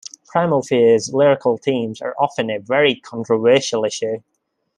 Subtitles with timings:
[0.25, 4.23] Primal Fear's lyrical themes are often a very controversial issue.